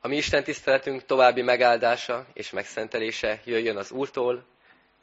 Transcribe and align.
A 0.00 0.08
mi 0.08 0.16
Isten 0.16 0.44
tiszteletünk 0.44 1.04
további 1.04 1.42
megáldása 1.42 2.26
és 2.32 2.50
megszentelése 2.50 3.40
jöjjön 3.44 3.76
az 3.76 3.90
Úrtól, 3.90 4.44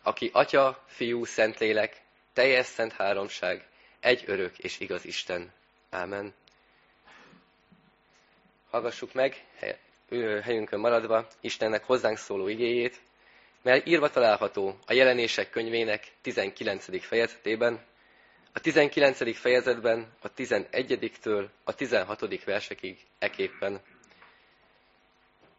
aki 0.04 0.30
Atya, 0.34 0.84
Fiú, 0.88 1.26
Szentlélek, 1.26 2.02
teljes 2.34 2.66
szent 2.66 2.92
háromság, 2.94 3.68
egy 4.00 4.24
örök 4.26 4.58
és 4.58 4.80
igaz 4.80 5.06
Isten. 5.06 5.52
Ámen. 5.90 6.34
Hallgassuk 8.70 9.14
meg 9.14 9.46
helyünkön 10.44 10.80
maradva 10.80 11.28
Istennek 11.42 11.84
hozzánk 11.84 12.18
szóló 12.18 12.48
igéjét, 12.48 13.00
mert 13.62 13.88
írva 13.88 14.10
található 14.10 14.80
a 14.86 14.94
jelenések 14.94 15.50
könyvének 15.50 16.08
19. 16.22 17.06
fejezetében, 17.06 17.86
a 18.54 18.60
19. 18.60 19.38
fejezetben 19.38 20.14
a 20.22 20.34
11-től 20.34 21.48
a 21.64 21.74
16. 21.76 22.44
versekig 22.44 22.98
eképpen. 23.20 23.82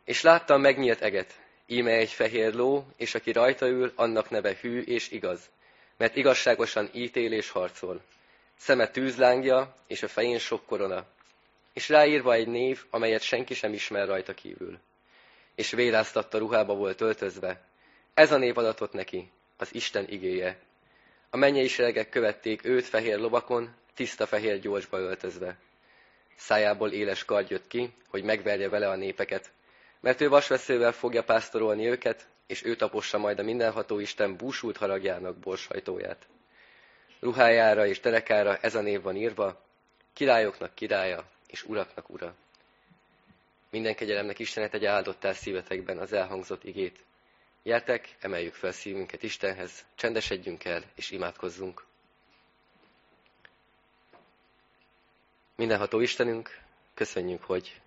És 0.06 0.22
láttam 0.22 0.60
megnyílt 0.60 1.00
eget, 1.00 1.40
íme 1.66 1.90
egy 1.90 2.10
fehér 2.10 2.54
ló, 2.54 2.86
és 2.96 3.14
aki 3.14 3.32
rajta 3.32 3.66
ül, 3.66 3.92
annak 3.94 4.30
neve 4.30 4.56
hű 4.60 4.80
és 4.80 5.10
igaz, 5.10 5.50
mert 5.96 6.16
igazságosan 6.16 6.88
ítél 6.92 7.32
és 7.32 7.50
harcol. 7.50 8.00
Szeme 8.58 8.88
tűzlángja, 8.88 9.74
és 9.86 10.02
a 10.02 10.08
fején 10.08 10.38
sok 10.38 10.66
korona, 10.66 11.06
és 11.72 11.88
ráírva 11.88 12.32
egy 12.32 12.46
név, 12.46 12.84
amelyet 12.90 13.22
senki 13.22 13.54
sem 13.54 13.72
ismer 13.72 14.06
rajta 14.06 14.34
kívül. 14.34 14.78
És 15.54 15.70
véráztatta 15.70 16.38
ruhába 16.38 16.74
volt 16.74 17.00
öltözve. 17.00 17.60
Ez 18.14 18.32
a 18.32 18.36
név 18.36 18.58
adatot 18.58 18.92
neki, 18.92 19.30
az 19.56 19.74
Isten 19.74 20.08
igéje. 20.08 20.58
A 21.30 21.36
mennyei 21.36 21.68
seregek 21.68 22.08
követték 22.08 22.64
őt 22.64 22.86
fehér 22.86 23.18
lovakon, 23.18 23.74
tiszta 23.94 24.26
fehér 24.26 24.58
gyorsba 24.60 24.98
öltözve. 24.98 25.58
Szájából 26.36 26.92
éles 26.92 27.24
kard 27.24 27.50
jött 27.50 27.66
ki, 27.66 27.92
hogy 28.08 28.22
megverje 28.22 28.68
vele 28.68 28.88
a 28.88 28.96
népeket, 28.96 29.50
mert 30.00 30.20
ő 30.20 30.28
vasveszővel 30.28 30.92
fogja 30.92 31.24
pásztorolni 31.24 31.86
őket, 31.86 32.26
és 32.46 32.64
ő 32.64 32.76
tapossa 32.76 33.18
majd 33.18 33.38
a 33.38 33.42
mindenható 33.42 33.98
Isten 33.98 34.36
búsult 34.36 34.76
haragjának 34.76 35.36
borsajtóját. 35.36 36.26
Ruhájára 37.20 37.86
és 37.86 38.00
derekára 38.00 38.56
ez 38.56 38.74
a 38.74 38.80
név 38.80 39.02
van 39.02 39.16
írva, 39.16 39.64
királyoknak 40.12 40.74
királya 40.74 41.24
és 41.46 41.64
uraknak 41.64 42.10
ura. 42.10 42.34
Minden 43.70 43.94
kegyelemnek 43.94 44.38
Istenet 44.38 44.74
egy 44.74 44.84
áldottál 44.84 45.34
szívetekben 45.34 45.98
az 45.98 46.12
elhangzott 46.12 46.64
igét. 46.64 47.04
Gyertek, 47.62 48.16
emeljük 48.20 48.54
fel 48.54 48.72
szívünket 48.72 49.22
Istenhez, 49.22 49.84
csendesedjünk 49.94 50.64
el 50.64 50.82
és 50.94 51.10
imádkozzunk. 51.10 51.84
Mindenható 55.56 56.00
Istenünk, 56.00 56.58
köszönjük, 56.94 57.42
hogy 57.42 57.80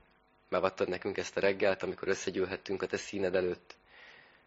megadtad 0.49 0.87
nekünk 0.89 1.17
ezt 1.17 1.37
a 1.37 1.39
reggelt, 1.39 1.83
amikor 1.83 2.07
összegyűlhettünk 2.07 2.81
a 2.81 2.85
Te 2.87 2.97
színed 2.97 3.35
előtt. 3.35 3.75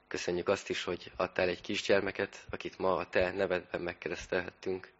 Köszönjük 0.08 0.48
azt 0.48 0.68
is, 0.70 0.84
hogy 0.84 1.12
adtál 1.16 1.48
egy 1.48 1.60
kisgyermeket, 1.60 2.44
akit 2.50 2.78
ma 2.78 2.96
a 2.96 3.08
Te 3.08 3.30
nevedben 3.32 3.80
megkeresztelhettünk. 3.80 4.90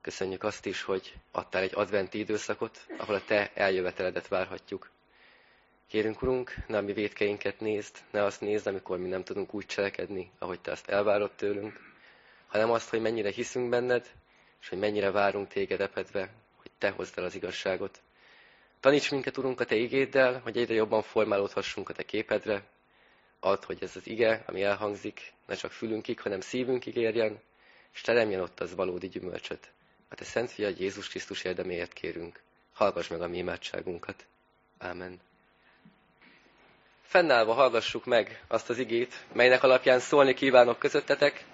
Köszönjük 0.00 0.42
azt 0.42 0.66
is, 0.66 0.82
hogy 0.82 1.14
adtál 1.30 1.62
egy 1.62 1.74
adventi 1.74 2.18
időszakot, 2.18 2.86
ahol 2.98 3.14
a 3.14 3.24
Te 3.24 3.50
eljöveteledet 3.54 4.28
várhatjuk. 4.28 4.90
Kérünk, 5.86 6.22
Urunk, 6.22 6.54
ne 6.66 6.76
a 6.76 6.80
mi 6.80 6.92
védkeinket 6.92 7.60
nézd, 7.60 7.96
ne 8.10 8.24
azt 8.24 8.40
nézd, 8.40 8.66
amikor 8.66 8.98
mi 8.98 9.08
nem 9.08 9.24
tudunk 9.24 9.54
úgy 9.54 9.66
cselekedni, 9.66 10.30
ahogy 10.38 10.60
Te 10.60 10.70
azt 10.70 10.88
elvárod 10.88 11.30
tőlünk, 11.32 11.80
hanem 12.46 12.70
azt, 12.70 12.88
hogy 12.88 13.00
mennyire 13.00 13.30
hiszünk 13.30 13.68
benned, 13.68 14.10
és 14.60 14.68
hogy 14.68 14.78
mennyire 14.78 15.10
várunk 15.10 15.48
Téged 15.48 15.80
epedve, 15.80 16.30
hogy 16.56 16.70
Te 16.78 16.90
hozd 16.90 17.18
el 17.18 17.24
az 17.24 17.34
igazságot. 17.34 18.00
Taníts 18.80 19.10
minket, 19.10 19.36
Urunk, 19.36 19.60
a 19.60 19.64
Te 19.64 19.74
igéddel, 19.74 20.40
hogy 20.40 20.56
egyre 20.56 20.74
jobban 20.74 21.02
formálódhassunk 21.02 21.88
a 21.88 21.92
Te 21.92 22.02
képedre. 22.02 22.62
Add, 23.40 23.64
hogy 23.64 23.82
ez 23.82 23.96
az 23.96 24.06
ige, 24.06 24.42
ami 24.46 24.62
elhangzik, 24.62 25.32
ne 25.46 25.54
csak 25.54 25.72
fülünkig, 25.72 26.20
hanem 26.20 26.40
szívünkig 26.40 26.96
érjen, 26.96 27.40
és 27.94 28.00
teremjen 28.00 28.40
ott 28.40 28.60
az 28.60 28.74
valódi 28.74 29.08
gyümölcsöt. 29.08 29.70
A 30.08 30.14
Te 30.14 30.24
Szent 30.24 30.50
Fiad 30.50 30.80
Jézus 30.80 31.08
Krisztus 31.08 31.44
érdeméért 31.44 31.92
kérünk. 31.92 32.40
Hallgass 32.72 33.08
meg 33.08 33.20
a 33.20 33.28
mi 33.28 33.36
imádságunkat. 33.36 34.26
Ámen. 34.78 35.20
Fennállva 37.02 37.52
hallgassuk 37.52 38.04
meg 38.04 38.44
azt 38.48 38.70
az 38.70 38.78
igét, 38.78 39.26
melynek 39.32 39.62
alapján 39.62 39.98
szólni 40.00 40.34
kívánok 40.34 40.78
közöttetek, 40.78 41.44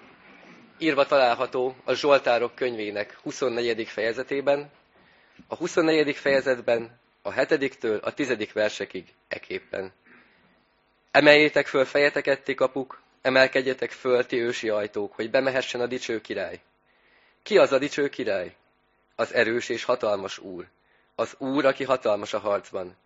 írva 0.77 1.05
található 1.05 1.75
a 1.83 1.93
Zsoltárok 1.93 2.55
könyvének 2.55 3.19
24. 3.21 3.87
fejezetében, 3.87 4.71
a 5.47 5.55
24. 5.55 6.15
fejezetben 6.15 6.99
a 7.25 7.33
7-től 7.33 8.01
a 8.01 8.13
10. 8.13 8.51
versekig 8.53 9.13
eképpen. 9.27 9.91
Emeljétek 11.11 11.67
föl 11.67 11.85
fejeteket, 11.85 12.43
ti 12.43 12.53
kapuk, 12.53 13.01
emelkedjetek 13.21 13.91
föl, 13.91 14.25
ti 14.25 14.41
ősi 14.41 14.69
ajtók, 14.69 15.13
hogy 15.13 15.29
bemehessen 15.29 15.81
a 15.81 15.87
dicső 15.87 16.21
király. 16.21 16.59
Ki 17.43 17.57
az 17.57 17.71
a 17.71 17.77
dicső 17.77 18.09
király? 18.09 18.55
Az 19.15 19.33
erős 19.33 19.69
és 19.69 19.83
hatalmas 19.83 20.37
úr. 20.37 20.67
Az 21.15 21.35
úr, 21.37 21.65
aki 21.65 21.83
hatalmas 21.83 22.33
a 22.33 22.39
harcban. 22.39 22.97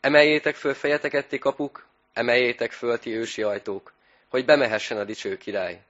Emeljétek 0.00 0.54
föl 0.54 0.74
fejeteket, 0.74 1.28
ti 1.28 1.38
kapuk, 1.38 1.86
emeljétek 2.12 2.72
föl, 2.72 2.98
ti 2.98 3.16
ősi 3.16 3.42
ajtók, 3.42 3.92
hogy 4.28 4.44
bemehessen 4.44 4.98
a 4.98 5.04
dicső 5.04 5.36
király. 5.36 5.82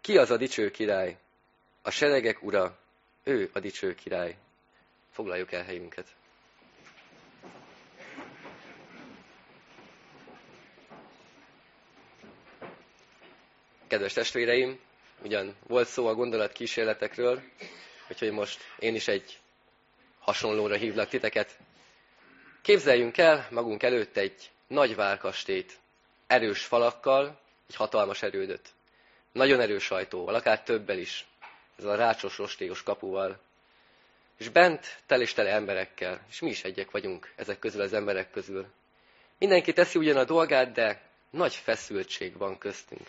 Ki 0.00 0.18
az 0.18 0.30
a 0.30 0.36
dicső 0.36 0.70
király? 0.70 1.16
A 1.82 1.90
seregek 1.90 2.42
ura, 2.42 2.78
ő 3.24 3.50
a 3.52 3.60
dicső 3.60 3.94
király. 3.94 4.36
Foglaljuk 5.10 5.52
el 5.52 5.64
helyünket. 5.64 6.06
Kedves 13.94 14.12
testvéreim, 14.12 14.78
ugyan 15.22 15.56
volt 15.66 15.88
szó 15.88 16.06
a 16.06 16.14
gondolat 16.14 16.52
kísérletekről, 16.52 17.42
úgyhogy 18.10 18.30
most 18.30 18.60
én 18.78 18.94
is 18.94 19.08
egy 19.08 19.38
hasonlóra 20.18 20.74
hívlak 20.74 21.08
titeket. 21.08 21.58
Képzeljünk 22.62 23.18
el 23.18 23.48
magunk 23.50 23.82
előtt 23.82 24.16
egy 24.16 24.50
nagy 24.66 24.94
várkastét, 24.94 25.78
erős 26.26 26.64
falakkal, 26.64 27.40
egy 27.68 27.74
hatalmas 27.74 28.22
erődöt. 28.22 28.68
Nagyon 29.32 29.60
erős 29.60 29.90
ajtóval, 29.90 30.34
akár 30.34 30.62
többel 30.62 30.98
is, 30.98 31.26
ez 31.78 31.84
a 31.84 31.94
rácsos, 31.94 32.38
rostégos 32.38 32.82
kapuval. 32.82 33.40
És 34.38 34.48
bent 34.48 34.98
tel 35.06 35.20
és 35.20 35.32
tele 35.32 35.50
emberekkel, 35.50 36.20
és 36.30 36.40
mi 36.40 36.50
is 36.50 36.64
egyek 36.64 36.90
vagyunk 36.90 37.32
ezek 37.36 37.58
közül 37.58 37.80
az 37.80 37.92
emberek 37.92 38.30
közül. 38.30 38.66
Mindenki 39.38 39.72
teszi 39.72 39.98
ugyan 39.98 40.16
a 40.16 40.24
dolgát, 40.24 40.72
de 40.72 41.02
nagy 41.30 41.54
feszültség 41.54 42.36
van 42.36 42.58
köztünk. 42.58 43.08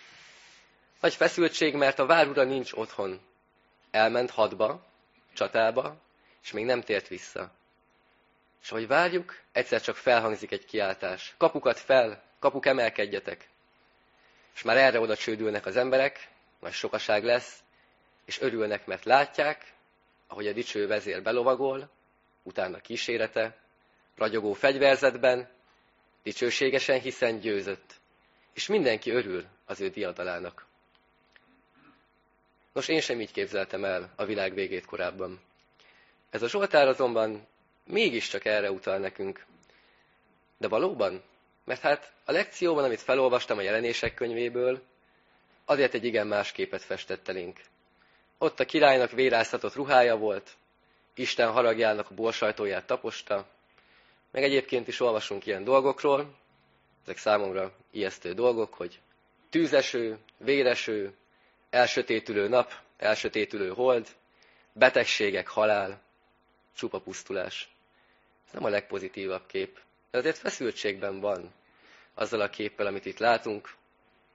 Nagy 1.06 1.16
feszültség, 1.16 1.76
mert 1.76 2.00
a 2.00 2.06
várura 2.06 2.44
nincs 2.44 2.74
otthon. 2.74 3.20
Elment 3.92 4.30
hadba, 4.32 4.86
csatába, 5.34 5.96
és 6.44 6.52
még 6.52 6.66
nem 6.66 6.82
tért 6.82 7.08
vissza. 7.08 7.52
És 8.62 8.72
ahogy 8.72 8.88
várjuk, 8.88 9.40
egyszer 9.52 9.82
csak 9.82 9.96
felhangzik 9.96 10.52
egy 10.52 10.66
kiáltás. 10.66 11.34
Kapukat 11.38 11.80
fel, 11.80 12.24
kapuk 12.40 12.66
emelkedjetek. 12.66 13.50
És 14.56 14.62
már 14.62 14.78
erre 14.78 15.00
oda 15.00 15.16
csődülnek 15.16 15.66
az 15.66 15.76
emberek, 15.76 16.30
nagy 16.60 16.74
sokaság 16.74 17.24
lesz, 17.24 17.60
és 18.26 18.42
örülnek, 18.42 18.86
mert 18.86 19.06
látják, 19.06 19.74
ahogy 20.28 20.48
a 20.48 20.54
dicső 20.54 20.88
vezér 20.88 21.22
belovagol, 21.22 21.90
utána 22.44 22.78
kísérete, 22.78 23.58
ragyogó 24.16 24.54
fegyverzetben, 24.54 25.50
dicsőségesen 26.24 27.00
hiszen 27.00 27.40
győzött, 27.40 27.94
és 28.54 28.68
mindenki 28.68 29.12
örül 29.12 29.46
az 29.66 29.82
ő 29.82 29.90
diadalának. 29.90 30.66
Nos, 32.75 32.88
én 32.88 33.02
sem 33.02 33.22
így 33.22 33.31
képzeltem 33.31 33.84
el 33.84 34.13
a 34.16 34.25
világ 34.25 34.53
végét 34.53 34.86
korábban. 34.86 35.40
Ez 36.30 36.41
a 36.41 36.47
Zsoltár 36.47 36.88
azonban 36.88 37.47
mégiscsak 37.86 38.46
erre 38.46 38.72
utal 38.72 38.97
nekünk. 38.97 39.46
De 40.58 40.68
valóban? 40.68 41.24
Mert 41.64 41.82
hát 41.82 42.14
a 42.26 42.32
lekcióban, 42.32 42.84
amit 42.84 43.02
felolvastam 43.02 43.58
a 43.58 43.61
jelenések 43.61 44.14
könyvéből, 44.14 44.82
azért 45.66 45.94
egy 45.94 46.03
igen 46.03 46.28
más 46.28 46.52
képet 46.52 46.82
festett 46.82 47.28
elénk. 47.28 47.59
Ott 48.38 48.59
a 48.59 48.66
királynak 48.66 49.11
véráztatott 49.11 49.76
ruhája 49.76 50.17
volt, 50.17 50.52
Isten 51.14 51.52
haragjának 51.52 52.09
a 52.09 52.16
borsajtóját 52.16 52.85
taposta, 52.85 53.47
meg 54.32 54.44
egyébként 54.44 54.88
is 54.88 55.00
olvasunk 55.00 55.46
ilyen 55.46 55.64
dolgokról, 55.64 56.35
ezek 57.03 57.17
számomra 57.17 57.72
ijesztő 57.91 58.34
dolgok, 58.34 58.73
hogy 58.73 59.00
tűzeső, 59.50 60.17
véreső, 60.38 61.14
elsötétülő 61.76 62.48
nap, 62.48 62.74
elsötétülő 62.98 63.70
hold, 63.70 64.08
betegségek, 64.74 65.48
halál, 65.48 66.02
csupa 66.76 67.00
pusztulás. 67.00 67.70
Ez 68.48 68.54
nem 68.54 68.64
a 68.64 68.70
legpozitívabb 68.70 69.46
kép, 69.48 69.80
de 70.12 70.18
azért 70.18 70.38
feszültségben 70.38 71.20
van 71.20 71.54
azzal 72.14 72.42
a 72.42 72.50
képpel, 72.50 72.86
amit 72.86 73.06
itt 73.06 73.18
látunk, 73.18 73.74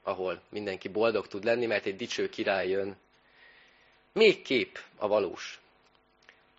ahol 0.02 0.42
mindenki 0.48 0.88
boldog 0.88 1.26
tud 1.26 1.44
lenni, 1.44 1.66
mert 1.66 1.86
egy 1.86 1.96
dicső 1.96 2.28
király 2.28 2.68
jön. 2.68 2.96
Még 4.12 4.42
kép 4.42 4.78
a 4.96 5.08
valós. 5.08 5.60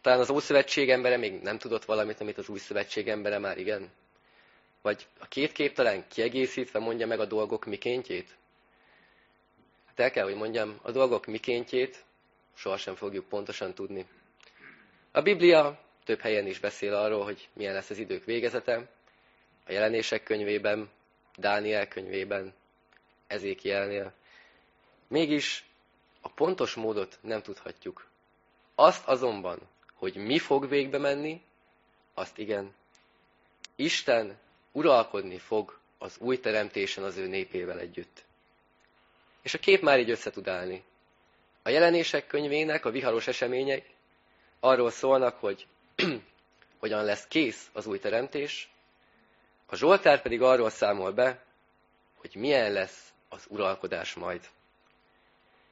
Talán 0.01 0.19
az 0.19 0.29
Ószövetség 0.29 0.89
embere 0.89 1.17
még 1.17 1.41
nem 1.41 1.57
tudott 1.57 1.85
valamit, 1.85 2.21
amit 2.21 2.37
az 2.37 2.49
Új 2.49 2.59
Szövetség 2.59 3.07
embere 3.07 3.39
már 3.39 3.57
igen. 3.57 3.91
Vagy 4.81 5.07
a 5.19 5.25
két 5.27 5.51
képtelen 5.51 6.07
kiegészítve 6.07 6.79
mondja 6.79 7.07
meg 7.07 7.19
a 7.19 7.25
dolgok 7.25 7.65
mikéntjét? 7.65 8.35
Hát 9.91 9.99
el 9.99 10.11
kell, 10.11 10.23
hogy 10.23 10.35
mondjam, 10.35 10.79
a 10.81 10.91
dolgok 10.91 11.25
mikéntjét 11.25 12.03
sohasem 12.53 12.95
fogjuk 12.95 13.27
pontosan 13.27 13.73
tudni. 13.73 14.05
A 15.11 15.21
Biblia 15.21 15.79
több 16.03 16.19
helyen 16.19 16.47
is 16.47 16.59
beszél 16.59 16.93
arról, 16.95 17.23
hogy 17.23 17.49
milyen 17.53 17.73
lesz 17.73 17.89
az 17.89 17.97
idők 17.97 18.23
végezete. 18.25 18.89
A 19.65 19.71
jelenések 19.71 20.23
könyvében, 20.23 20.89
Dániel 21.35 21.87
könyvében, 21.87 22.53
Ezékielnél. 23.27 24.13
Mégis 25.07 25.65
a 26.21 26.29
pontos 26.29 26.73
módot 26.73 27.17
nem 27.21 27.41
tudhatjuk. 27.41 28.07
Azt 28.75 29.07
azonban, 29.07 29.59
hogy 29.93 30.15
mi 30.15 30.39
fog 30.39 30.69
végbe 30.69 30.97
menni, 30.97 31.41
azt 32.13 32.37
igen. 32.37 32.73
Isten 33.75 34.37
uralkodni 34.71 35.37
fog 35.37 35.79
az 35.97 36.17
új 36.19 36.39
teremtésen 36.39 37.03
az 37.03 37.17
ő 37.17 37.27
népével 37.27 37.79
együtt. 37.79 38.23
És 39.41 39.53
a 39.53 39.59
kép 39.59 39.81
már 39.81 39.99
így 39.99 40.09
össze 40.09 40.29
tud 40.29 40.47
állni. 40.47 40.83
A 41.63 41.69
jelenések 41.69 42.27
könyvének 42.27 42.85
a 42.85 42.91
viharos 42.91 43.27
eseményei 43.27 43.83
arról 44.59 44.91
szólnak, 44.91 45.35
hogy 45.39 45.67
hogyan 46.79 47.03
lesz 47.03 47.27
kész 47.27 47.69
az 47.73 47.85
új 47.85 47.99
teremtés, 47.99 48.71
a 49.65 49.75
Zsoltár 49.75 50.21
pedig 50.21 50.41
arról 50.41 50.69
számol 50.69 51.11
be, 51.11 51.43
hogy 52.15 52.35
milyen 52.35 52.71
lesz 52.71 53.13
az 53.29 53.45
uralkodás 53.47 54.13
majd. 54.13 54.49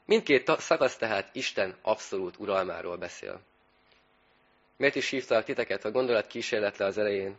Mindkét 0.05 0.59
szakasz 0.59 0.97
tehát 0.97 1.35
Isten 1.35 1.77
abszolút 1.81 2.37
uralmáról 2.37 2.97
beszél. 2.97 3.41
Miért 4.77 4.95
is 4.95 5.09
hívtalak 5.09 5.43
titeket 5.43 5.85
a 5.85 5.91
gondolat 5.91 6.27
kísérletre 6.27 6.85
az 6.85 6.97
elején? 6.97 7.37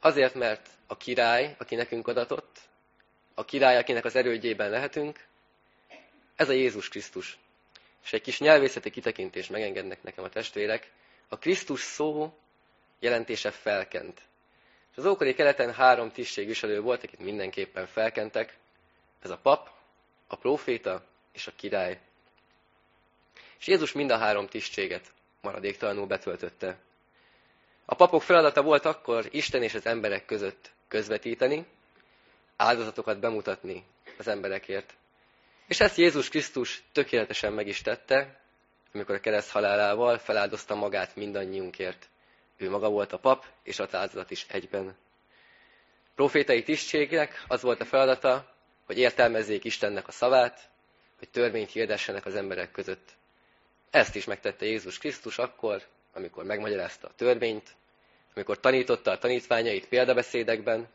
Azért, 0.00 0.34
mert 0.34 0.68
a 0.86 0.96
király, 0.96 1.54
aki 1.58 1.74
nekünk 1.74 2.08
adatott, 2.08 2.58
a 3.40 3.44
király, 3.44 3.76
akinek 3.76 4.04
az 4.04 4.16
erődjében 4.16 4.70
lehetünk, 4.70 5.26
ez 6.36 6.48
a 6.48 6.52
Jézus 6.52 6.88
Krisztus. 6.88 7.38
És 8.04 8.12
egy 8.12 8.20
kis 8.20 8.40
nyelvészeti 8.40 8.90
kitekintés 8.90 9.48
megengednek 9.48 10.02
nekem 10.02 10.24
a 10.24 10.28
testvérek. 10.28 10.90
A 11.28 11.38
Krisztus 11.38 11.80
szó 11.80 12.38
jelentése 12.98 13.50
felkent. 13.50 14.20
És 14.90 14.96
az 14.96 15.06
ókori 15.06 15.34
keleten 15.34 15.72
három 15.72 16.10
tisztségviselő 16.10 16.80
volt, 16.80 17.02
akit 17.02 17.18
mindenképpen 17.18 17.86
felkentek. 17.86 18.56
Ez 19.22 19.30
a 19.30 19.38
pap, 19.42 19.70
a 20.26 20.36
próféta 20.36 21.04
és 21.32 21.46
a 21.46 21.52
király. 21.56 22.00
És 23.58 23.66
Jézus 23.66 23.92
mind 23.92 24.10
a 24.10 24.18
három 24.18 24.46
tisztséget 24.46 25.12
maradéktalanul 25.40 26.06
betöltötte. 26.06 26.78
A 27.84 27.94
papok 27.94 28.22
feladata 28.22 28.62
volt 28.62 28.84
akkor 28.84 29.28
Isten 29.30 29.62
és 29.62 29.74
az 29.74 29.86
emberek 29.86 30.24
között 30.24 30.70
közvetíteni, 30.88 31.66
áldozatokat 32.60 33.20
bemutatni 33.20 33.84
az 34.18 34.28
emberekért. 34.28 34.94
És 35.66 35.80
ezt 35.80 35.96
Jézus 35.96 36.28
Krisztus 36.28 36.82
tökéletesen 36.92 37.52
meg 37.52 37.66
is 37.66 37.82
tette, 37.82 38.40
amikor 38.92 39.14
a 39.14 39.20
kereszt 39.20 39.50
halálával 39.50 40.18
feláldozta 40.18 40.74
magát 40.74 41.16
mindannyiunkért. 41.16 42.08
Ő 42.56 42.70
maga 42.70 42.88
volt 42.88 43.12
a 43.12 43.18
pap, 43.18 43.44
és 43.62 43.78
a 43.78 43.88
áldozat 43.90 44.30
is 44.30 44.46
egyben. 44.48 44.96
Profétai 46.14 46.62
tisztségnek 46.62 47.44
az 47.48 47.62
volt 47.62 47.80
a 47.80 47.84
feladata, 47.84 48.54
hogy 48.86 48.98
értelmezzék 48.98 49.64
Istennek 49.64 50.08
a 50.08 50.12
szavát, 50.12 50.70
hogy 51.18 51.28
törvényt 51.28 51.70
hirdessenek 51.70 52.26
az 52.26 52.34
emberek 52.34 52.70
között. 52.70 53.08
Ezt 53.90 54.14
is 54.14 54.24
megtette 54.24 54.66
Jézus 54.66 54.98
Krisztus 54.98 55.38
akkor, 55.38 55.82
amikor 56.12 56.44
megmagyarázta 56.44 57.08
a 57.08 57.14
törvényt, 57.16 57.74
amikor 58.34 58.60
tanította 58.60 59.10
a 59.10 59.18
tanítványait 59.18 59.88
példabeszédekben, 59.88 60.88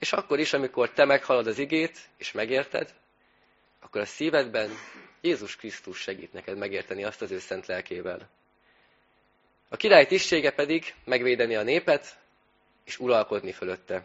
és 0.00 0.12
akkor 0.12 0.38
is, 0.38 0.52
amikor 0.52 0.90
te 0.90 1.04
meghalod 1.04 1.46
az 1.46 1.58
igét, 1.58 1.98
és 2.16 2.32
megérted, 2.32 2.94
akkor 3.80 4.00
a 4.00 4.04
szívedben 4.04 4.70
Jézus 5.20 5.56
Krisztus 5.56 5.98
segít 5.98 6.32
neked 6.32 6.56
megérteni 6.56 7.04
azt 7.04 7.22
az 7.22 7.30
ő 7.30 7.38
szent 7.38 7.66
lelkével. 7.66 8.30
A 9.68 9.76
király 9.76 10.06
tisztsége 10.06 10.50
pedig 10.52 10.94
megvédeni 11.04 11.54
a 11.54 11.62
népet, 11.62 12.18
és 12.84 12.98
uralkodni 12.98 13.52
fölötte. 13.52 14.04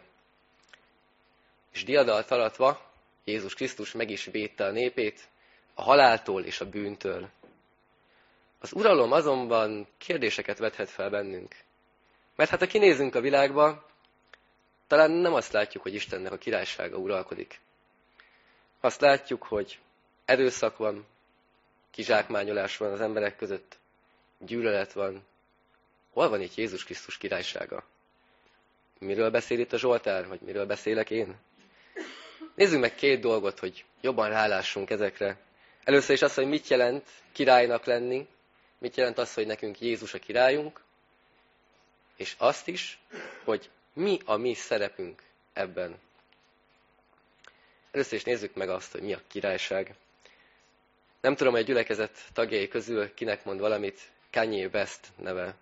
És 1.72 1.84
diadalt 1.84 2.30
alatva 2.30 2.92
Jézus 3.24 3.54
Krisztus 3.54 3.92
meg 3.92 4.10
is 4.10 4.24
védte 4.24 4.64
a 4.64 4.70
népét 4.70 5.28
a 5.74 5.82
haláltól 5.82 6.44
és 6.44 6.60
a 6.60 6.68
bűntől. 6.68 7.30
Az 8.58 8.72
uralom 8.72 9.12
azonban 9.12 9.88
kérdéseket 9.98 10.58
vethet 10.58 10.90
fel 10.90 11.10
bennünk. 11.10 11.54
Mert 12.36 12.50
hát 12.50 12.60
ha 12.60 12.66
kinézünk 12.66 13.14
a 13.14 13.20
világba, 13.20 13.86
talán 14.86 15.10
nem 15.10 15.34
azt 15.34 15.52
látjuk, 15.52 15.82
hogy 15.82 15.94
Istennek 15.94 16.32
a 16.32 16.38
királysága 16.38 16.96
uralkodik. 16.96 17.60
Azt 18.80 19.00
látjuk, 19.00 19.42
hogy 19.42 19.78
erőszak 20.24 20.76
van, 20.76 21.06
kizsákmányolás 21.90 22.76
van 22.76 22.92
az 22.92 23.00
emberek 23.00 23.36
között, 23.36 23.78
gyűlölet 24.38 24.92
van. 24.92 25.26
Hol 26.12 26.28
van 26.28 26.40
itt 26.40 26.54
Jézus 26.54 26.84
Krisztus 26.84 27.18
királysága? 27.18 27.84
Miről 28.98 29.30
beszél 29.30 29.58
itt 29.58 29.72
a 29.72 29.78
Zsoltár, 29.78 30.28
vagy 30.28 30.40
miről 30.40 30.66
beszélek 30.66 31.10
én? 31.10 31.36
Nézzük 32.54 32.80
meg 32.80 32.94
két 32.94 33.20
dolgot, 33.20 33.58
hogy 33.58 33.84
jobban 34.00 34.28
rálássunk 34.28 34.90
ezekre. 34.90 35.38
Először 35.84 36.14
is 36.14 36.22
az, 36.22 36.34
hogy 36.34 36.46
mit 36.46 36.68
jelent 36.68 37.08
királynak 37.32 37.84
lenni, 37.84 38.26
mit 38.78 38.96
jelent 38.96 39.18
az, 39.18 39.34
hogy 39.34 39.46
nekünk 39.46 39.80
Jézus 39.80 40.14
a 40.14 40.18
királyunk, 40.18 40.80
és 42.16 42.34
azt 42.38 42.68
is, 42.68 42.98
hogy 43.44 43.70
mi 43.96 44.18
a 44.24 44.36
mi 44.36 44.54
szerepünk 44.54 45.22
ebben. 45.52 45.98
Először 47.90 48.12
is 48.18 48.24
nézzük 48.24 48.54
meg 48.54 48.68
azt, 48.68 48.92
hogy 48.92 49.02
mi 49.02 49.12
a 49.12 49.20
királyság. 49.26 49.94
Nem 51.20 51.36
tudom, 51.36 51.52
hogy 51.52 51.62
a 51.62 51.64
gyülekezet 51.66 52.18
tagjai 52.32 52.68
közül 52.68 53.14
kinek 53.14 53.44
mond 53.44 53.60
valamit 53.60 54.00
Kanye 54.30 54.66
West 54.72 55.06
neve. 55.16 55.54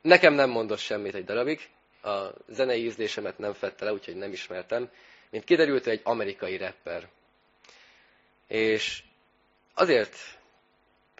Nekem 0.00 0.34
nem 0.34 0.50
mondott 0.50 0.78
semmit 0.78 1.14
egy 1.14 1.24
darabig, 1.24 1.68
a 2.02 2.26
zenei 2.48 2.84
ízlésemet 2.84 3.38
nem 3.38 3.52
fette 3.52 3.84
le, 3.84 3.92
úgyhogy 3.92 4.16
nem 4.16 4.32
ismertem. 4.32 4.90
Mint 5.30 5.44
kiderült, 5.44 5.86
egy 5.86 6.00
amerikai 6.04 6.56
rapper. 6.56 7.08
És 8.46 9.02
azért 9.74 10.16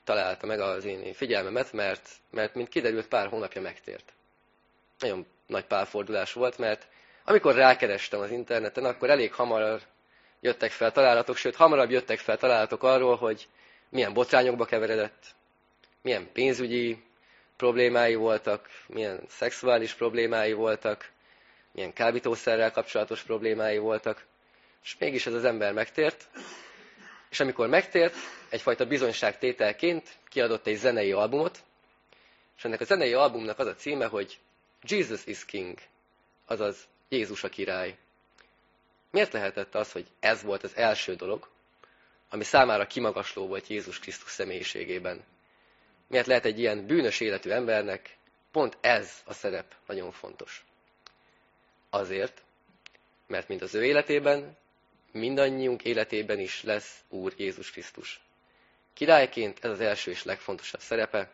találta 0.04 0.46
meg 0.46 0.60
az 0.60 0.84
én 0.84 1.12
figyelmemet, 1.12 1.72
mert, 1.72 2.08
mert 2.30 2.54
mint 2.54 2.68
kiderült, 2.68 3.08
pár 3.08 3.28
hónapja 3.28 3.60
megtért. 3.60 4.12
Nagyon 4.98 5.26
nagy 5.52 5.64
pálfordulás 5.64 6.32
volt, 6.32 6.58
mert 6.58 6.86
amikor 7.24 7.54
rákerestem 7.54 8.20
az 8.20 8.30
interneten, 8.30 8.84
akkor 8.84 9.10
elég 9.10 9.32
hamar 9.32 9.80
jöttek 10.40 10.70
fel 10.70 10.92
találatok, 10.92 11.36
sőt, 11.36 11.56
hamarabb 11.56 11.90
jöttek 11.90 12.18
fel 12.18 12.36
találatok 12.36 12.82
arról, 12.82 13.16
hogy 13.16 13.48
milyen 13.88 14.12
botrányokba 14.12 14.64
keveredett, 14.64 15.24
milyen 16.02 16.32
pénzügyi 16.32 17.02
problémái 17.56 18.14
voltak, 18.14 18.68
milyen 18.86 19.20
szexuális 19.28 19.94
problémái 19.94 20.52
voltak, 20.52 21.10
milyen 21.72 21.92
kábítószerrel 21.92 22.70
kapcsolatos 22.70 23.22
problémái 23.22 23.78
voltak, 23.78 24.24
és 24.84 24.96
mégis 24.98 25.26
ez 25.26 25.32
az 25.32 25.44
ember 25.44 25.72
megtért, 25.72 26.28
és 27.30 27.40
amikor 27.40 27.68
megtért, 27.68 28.14
egyfajta 28.48 28.86
bizonyságtételként 28.86 30.08
kiadott 30.28 30.66
egy 30.66 30.76
zenei 30.76 31.12
albumot, 31.12 31.58
és 32.56 32.64
ennek 32.64 32.80
a 32.80 32.84
zenei 32.84 33.12
albumnak 33.12 33.58
az 33.58 33.66
a 33.66 33.74
címe, 33.74 34.06
hogy 34.06 34.38
Jesus 34.82 35.26
is 35.26 35.44
King, 35.44 35.78
azaz 36.46 36.88
Jézus 37.08 37.44
a 37.44 37.48
király. 37.48 37.96
Miért 39.10 39.32
lehetett 39.32 39.74
az, 39.74 39.92
hogy 39.92 40.06
ez 40.20 40.42
volt 40.42 40.62
az 40.62 40.76
első 40.76 41.14
dolog, 41.14 41.48
ami 42.28 42.44
számára 42.44 42.86
kimagasló 42.86 43.46
volt 43.46 43.66
Jézus 43.66 43.98
Krisztus 43.98 44.30
személyiségében? 44.30 45.24
Miért 46.06 46.26
lehet 46.26 46.44
egy 46.44 46.58
ilyen 46.58 46.86
bűnös 46.86 47.20
életű 47.20 47.50
embernek 47.50 48.16
pont 48.50 48.78
ez 48.80 49.22
a 49.24 49.32
szerep 49.32 49.74
nagyon 49.86 50.10
fontos? 50.10 50.64
Azért, 51.90 52.42
mert 53.26 53.48
mint 53.48 53.62
az 53.62 53.74
ő 53.74 53.84
életében, 53.84 54.56
mindannyiunk 55.12 55.84
életében 55.84 56.38
is 56.38 56.62
lesz 56.62 57.00
Úr 57.08 57.32
Jézus 57.36 57.70
Krisztus. 57.70 58.20
Királyként 58.94 59.64
ez 59.64 59.70
az 59.70 59.80
első 59.80 60.10
és 60.10 60.24
legfontosabb 60.24 60.80
szerepe, 60.80 61.30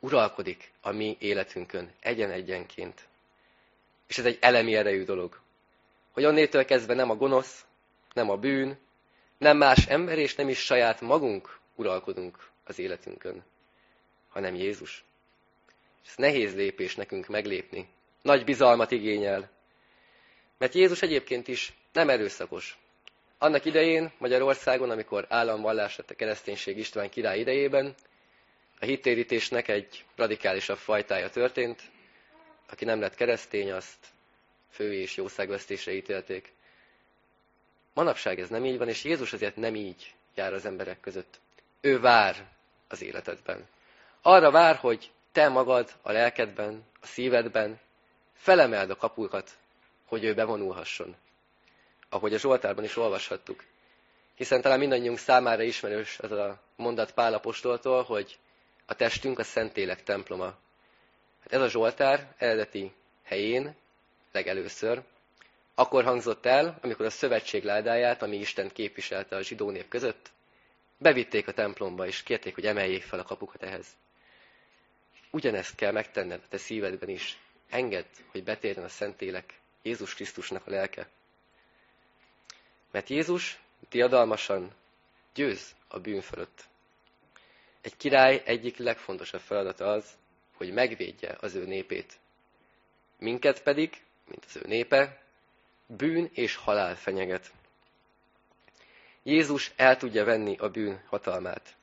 uralkodik 0.00 0.70
a 0.80 0.92
mi 0.92 1.16
életünkön 1.18 1.92
egyen-egyenként. 2.00 3.08
És 4.06 4.18
ez 4.18 4.24
egy 4.24 4.38
elemi 4.40 4.74
erejű 4.74 5.04
dolog. 5.04 5.40
Hogy 6.12 6.24
onnétől 6.24 6.64
kezdve 6.64 6.94
nem 6.94 7.10
a 7.10 7.16
gonosz, 7.16 7.64
nem 8.12 8.30
a 8.30 8.36
bűn, 8.36 8.78
nem 9.38 9.56
más 9.56 9.86
ember 9.86 10.18
és 10.18 10.34
nem 10.34 10.48
is 10.48 10.58
saját 10.58 11.00
magunk 11.00 11.58
uralkodunk 11.74 12.48
az 12.64 12.78
életünkön, 12.78 13.44
hanem 14.28 14.54
Jézus. 14.54 15.04
És 16.04 16.08
ez 16.08 16.16
nehéz 16.16 16.54
lépés 16.54 16.94
nekünk 16.94 17.26
meglépni. 17.26 17.88
Nagy 18.22 18.44
bizalmat 18.44 18.90
igényel. 18.90 19.50
Mert 20.58 20.74
Jézus 20.74 21.02
egyébként 21.02 21.48
is 21.48 21.72
nem 21.92 22.08
erőszakos. 22.08 22.78
Annak 23.38 23.64
idején 23.64 24.12
Magyarországon, 24.18 24.90
amikor 24.90 25.26
államvallás 25.28 25.96
lett 25.96 26.10
a 26.10 26.14
kereszténység 26.14 26.78
István 26.78 27.10
király 27.10 27.38
idejében, 27.38 27.94
a 28.80 28.84
hittérítésnek 28.84 29.68
egy 29.68 30.04
radikálisabb 30.16 30.76
fajtája 30.76 31.30
történt. 31.30 31.82
Aki 32.70 32.84
nem 32.84 33.00
lett 33.00 33.14
keresztény, 33.14 33.72
azt 33.72 34.06
fő 34.70 34.94
és 34.94 35.16
jószágvesztésre 35.16 35.92
ítélték. 35.92 36.52
Manapság 37.94 38.40
ez 38.40 38.48
nem 38.48 38.64
így 38.64 38.78
van, 38.78 38.88
és 38.88 39.04
Jézus 39.04 39.32
azért 39.32 39.56
nem 39.56 39.74
így 39.74 40.14
jár 40.34 40.52
az 40.52 40.64
emberek 40.64 41.00
között. 41.00 41.40
Ő 41.80 42.00
vár 42.00 42.48
az 42.88 43.02
életedben. 43.02 43.68
Arra 44.22 44.50
vár, 44.50 44.76
hogy 44.76 45.10
te 45.32 45.48
magad 45.48 45.92
a 46.02 46.12
lelkedben, 46.12 46.84
a 47.00 47.06
szívedben 47.06 47.80
felemeld 48.34 48.90
a 48.90 48.96
kapukat, 48.96 49.50
hogy 50.06 50.24
ő 50.24 50.34
bevonulhasson. 50.34 51.16
Ahogy 52.08 52.34
a 52.34 52.38
Zsoltárban 52.38 52.84
is 52.84 52.96
olvashattuk. 52.96 53.64
Hiszen 54.34 54.60
talán 54.60 54.78
mindannyiunk 54.78 55.18
számára 55.18 55.62
ismerős 55.62 56.18
ez 56.18 56.30
a 56.30 56.60
mondat 56.76 57.12
Pál 57.12 57.34
apostoltól, 57.34 58.02
hogy 58.02 58.38
a 58.88 58.94
testünk 58.94 59.38
a 59.38 59.44
Szentlélek 59.44 60.02
temploma. 60.02 60.58
Hát 61.40 61.52
ez 61.52 61.60
a 61.60 61.68
Zsoltár 61.68 62.34
eredeti 62.38 62.92
helyén 63.22 63.76
legelőször 64.32 65.02
akkor 65.78 66.04
hangzott 66.04 66.46
el, 66.46 66.78
amikor 66.82 67.06
a 67.06 67.10
szövetség 67.10 67.64
ládáját, 67.64 68.22
ami 68.22 68.36
Isten 68.36 68.68
képviselte 68.68 69.36
a 69.36 69.42
zsidó 69.42 69.70
nép 69.70 69.88
között, 69.88 70.30
bevitték 70.96 71.48
a 71.48 71.52
templomba, 71.52 72.06
és 72.06 72.22
kérték, 72.22 72.54
hogy 72.54 72.66
emeljék 72.66 73.02
fel 73.02 73.18
a 73.18 73.22
kapukat 73.22 73.62
ehhez. 73.62 73.86
Ugyanezt 75.30 75.74
kell 75.74 75.92
megtenned 75.92 76.40
a 76.44 76.48
te 76.48 76.56
szívedben 76.56 77.08
is. 77.08 77.38
Engedd, 77.68 78.04
hogy 78.30 78.44
betérjen 78.44 78.84
a 78.84 78.88
Szentélek, 78.88 79.60
Jézus 79.82 80.14
Krisztusnak 80.14 80.66
a 80.66 80.70
lelke. 80.70 81.08
Mert 82.90 83.08
Jézus 83.08 83.60
diadalmasan 83.90 84.74
győz 85.34 85.74
a 85.88 85.98
bűn 85.98 86.20
fölött. 86.20 86.67
Egy 87.80 87.96
király 87.96 88.42
egyik 88.44 88.76
legfontosabb 88.76 89.40
feladata 89.40 89.90
az, 89.90 90.10
hogy 90.56 90.72
megvédje 90.72 91.36
az 91.40 91.54
ő 91.54 91.64
népét. 91.64 92.18
Minket 93.18 93.62
pedig, 93.62 94.02
mint 94.24 94.44
az 94.44 94.56
ő 94.56 94.62
népe, 94.66 95.22
bűn 95.86 96.30
és 96.32 96.56
halál 96.56 96.96
fenyeget. 96.96 97.52
Jézus 99.22 99.72
el 99.76 99.96
tudja 99.96 100.24
venni 100.24 100.56
a 100.56 100.68
bűn 100.68 101.02
hatalmát. 101.06 101.76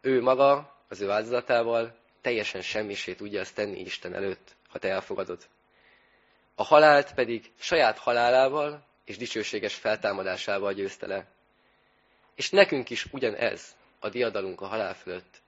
Ő 0.00 0.22
maga, 0.22 0.76
az 0.88 1.00
ő 1.00 1.10
áldozatával 1.10 1.96
teljesen 2.20 2.62
semmisé 2.62 3.14
tudja 3.14 3.40
ezt 3.40 3.54
tenni 3.54 3.80
Isten 3.80 4.14
előtt, 4.14 4.56
ha 4.68 4.78
te 4.78 4.88
elfogadod. 4.88 5.48
A 6.54 6.62
halált 6.62 7.14
pedig 7.14 7.52
saját 7.58 7.98
halálával 7.98 8.86
és 9.04 9.16
dicsőséges 9.16 9.74
feltámadásával 9.74 10.72
győzte 10.72 11.06
le. 11.06 11.26
És 12.34 12.50
nekünk 12.50 12.90
is 12.90 13.06
ugyanez 13.12 13.76
a 14.00 14.08
diadalunk 14.08 14.60
a 14.60 14.66
halál 14.66 14.94
fölött. 14.94 15.40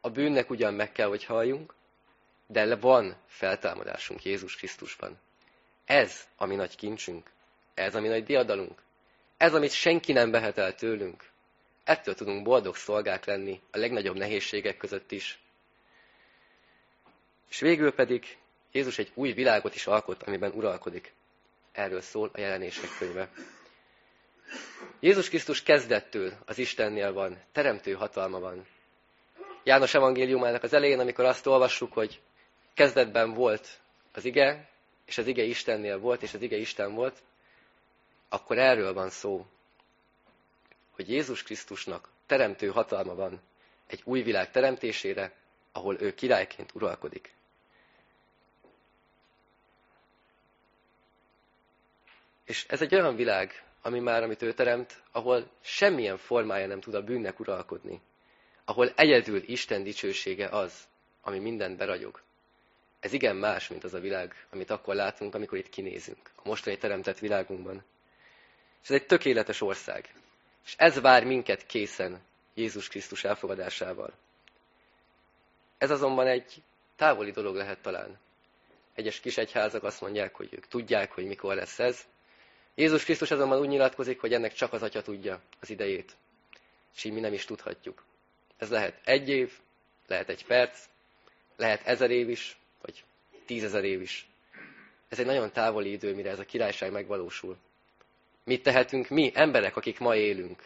A 0.00 0.10
bűnnek 0.10 0.50
ugyan 0.50 0.74
meg 0.74 0.92
kell, 0.92 1.08
hogy 1.08 1.24
halljunk, 1.24 1.74
de 2.46 2.76
van 2.76 3.16
feltámadásunk 3.26 4.24
Jézus 4.24 4.56
Krisztusban. 4.56 5.18
Ez 5.84 6.26
a 6.36 6.46
mi 6.46 6.54
nagy 6.54 6.76
kincsünk, 6.76 7.30
ez 7.74 7.94
a 7.94 8.00
mi 8.00 8.08
nagy 8.08 8.24
diadalunk, 8.24 8.82
ez, 9.36 9.54
amit 9.54 9.72
senki 9.72 10.12
nem 10.12 10.30
vehet 10.30 10.58
el 10.58 10.74
tőlünk. 10.74 11.24
Ettől 11.84 12.14
tudunk 12.14 12.42
boldog 12.42 12.76
szolgák 12.76 13.24
lenni 13.24 13.60
a 13.70 13.78
legnagyobb 13.78 14.16
nehézségek 14.16 14.76
között 14.76 15.12
is. 15.12 15.38
És 17.50 17.60
végül 17.60 17.92
pedig 17.92 18.38
Jézus 18.72 18.98
egy 18.98 19.10
új 19.14 19.32
világot 19.32 19.74
is 19.74 19.86
alkot, 19.86 20.22
amiben 20.22 20.52
uralkodik. 20.52 21.12
Erről 21.72 22.00
szól 22.00 22.30
a 22.32 22.40
jelenések 22.40 22.88
könyve. 22.98 23.30
Jézus 25.00 25.28
Krisztus 25.28 25.62
kezdettől 25.62 26.32
az 26.46 26.58
Istennél 26.58 27.12
van, 27.12 27.42
teremtő 27.52 27.92
hatalma 27.92 28.38
van. 28.38 28.66
János 29.62 29.94
evangéliumának 29.94 30.62
az 30.62 30.72
elején, 30.72 30.98
amikor 30.98 31.24
azt 31.24 31.46
olvassuk, 31.46 31.92
hogy 31.92 32.20
kezdetben 32.74 33.34
volt 33.34 33.80
az 34.12 34.24
ige, 34.24 34.68
és 35.06 35.18
az 35.18 35.26
ige 35.26 35.42
Istennél 35.42 35.98
volt, 35.98 36.22
és 36.22 36.34
az 36.34 36.42
ige 36.42 36.56
Isten 36.56 36.94
volt, 36.94 37.22
akkor 38.28 38.58
erről 38.58 38.92
van 38.92 39.10
szó, 39.10 39.46
hogy 40.90 41.10
Jézus 41.10 41.42
Krisztusnak 41.42 42.08
teremtő 42.26 42.68
hatalma 42.68 43.14
van 43.14 43.40
egy 43.86 44.00
új 44.04 44.22
világ 44.22 44.50
teremtésére, 44.50 45.32
ahol 45.72 46.00
ő 46.00 46.14
királyként 46.14 46.74
uralkodik. 46.74 47.34
És 52.44 52.66
ez 52.68 52.82
egy 52.82 52.94
olyan 52.94 53.16
világ, 53.16 53.64
ami 53.86 54.00
már, 54.00 54.22
amit 54.22 54.42
ő 54.42 54.52
teremt, 54.52 55.02
ahol 55.12 55.50
semmilyen 55.60 56.16
formája 56.16 56.66
nem 56.66 56.80
tud 56.80 56.94
a 56.94 57.02
bűnnek 57.02 57.40
uralkodni. 57.40 58.00
Ahol 58.64 58.92
egyedül 58.96 59.42
Isten 59.46 59.82
dicsősége 59.82 60.48
az, 60.48 60.88
ami 61.22 61.38
mindent 61.38 61.76
beragyog. 61.76 62.20
Ez 63.00 63.12
igen 63.12 63.36
más, 63.36 63.68
mint 63.68 63.84
az 63.84 63.94
a 63.94 63.98
világ, 64.00 64.46
amit 64.50 64.70
akkor 64.70 64.94
látunk, 64.94 65.34
amikor 65.34 65.58
itt 65.58 65.68
kinézünk, 65.68 66.30
a 66.36 66.48
mostani 66.48 66.76
teremtett 66.76 67.18
világunkban. 67.18 67.84
És 68.82 68.88
ez 68.88 68.96
egy 68.96 69.06
tökéletes 69.06 69.60
ország. 69.60 70.14
És 70.64 70.74
ez 70.76 71.00
vár 71.00 71.24
minket 71.24 71.66
készen 71.66 72.20
Jézus 72.54 72.88
Krisztus 72.88 73.24
elfogadásával. 73.24 74.12
Ez 75.78 75.90
azonban 75.90 76.26
egy 76.26 76.62
távoli 76.96 77.30
dolog 77.30 77.54
lehet 77.54 77.82
talán. 77.82 78.18
Egyes 78.94 79.20
kis 79.20 79.36
egyházak 79.36 79.82
azt 79.82 80.00
mondják, 80.00 80.34
hogy 80.34 80.48
ők 80.52 80.66
tudják, 80.66 81.12
hogy 81.12 81.26
mikor 81.26 81.54
lesz 81.54 81.78
ez. 81.78 82.04
Jézus 82.74 83.04
Krisztus 83.04 83.30
azonban 83.30 83.60
úgy 83.60 83.68
nyilatkozik, 83.68 84.20
hogy 84.20 84.32
ennek 84.32 84.52
csak 84.52 84.72
az 84.72 84.82
Atya 84.82 85.02
tudja 85.02 85.40
az 85.60 85.70
idejét. 85.70 86.16
És 86.94 87.04
így 87.04 87.12
mi 87.12 87.20
nem 87.20 87.32
is 87.32 87.44
tudhatjuk. 87.44 88.04
Ez 88.56 88.70
lehet 88.70 89.00
egy 89.04 89.28
év, 89.28 89.52
lehet 90.06 90.28
egy 90.28 90.44
perc, 90.46 90.84
lehet 91.56 91.86
ezer 91.86 92.10
év 92.10 92.28
is, 92.28 92.56
vagy 92.82 93.04
tízezer 93.46 93.84
év 93.84 94.00
is. 94.00 94.28
Ez 95.08 95.18
egy 95.18 95.26
nagyon 95.26 95.52
távoli 95.52 95.90
idő, 95.90 96.14
mire 96.14 96.30
ez 96.30 96.38
a 96.38 96.44
királyság 96.44 96.92
megvalósul. 96.92 97.56
Mit 98.44 98.62
tehetünk 98.62 99.08
mi, 99.08 99.30
emberek, 99.34 99.76
akik 99.76 99.98
ma 99.98 100.16
élünk? 100.16 100.62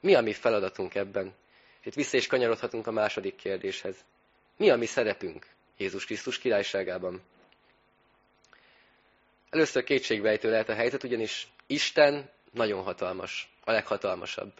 Mi 0.00 0.14
a 0.14 0.20
mi 0.20 0.32
feladatunk 0.32 0.94
ebben? 0.94 1.34
Itt 1.82 1.94
vissza 1.94 2.16
is 2.16 2.26
kanyarodhatunk 2.26 2.86
a 2.86 2.90
második 2.90 3.36
kérdéshez. 3.36 4.04
Mi 4.56 4.70
a 4.70 4.76
mi 4.76 4.86
szerepünk 4.86 5.46
Jézus 5.76 6.04
Krisztus 6.04 6.38
királyságában? 6.38 7.22
Először 9.50 9.84
kétségbejtő 9.84 10.50
lehet 10.50 10.68
a 10.68 10.74
helyzet, 10.74 11.02
ugyanis 11.04 11.48
Isten 11.66 12.30
nagyon 12.52 12.82
hatalmas, 12.82 13.52
a 13.64 13.70
leghatalmasabb. 13.70 14.52